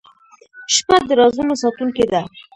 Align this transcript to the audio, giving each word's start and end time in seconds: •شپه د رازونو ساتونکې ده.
•شپه 0.75 0.95
د 1.07 1.09
رازونو 1.19 1.53
ساتونکې 1.63 2.05
ده. 2.11 2.21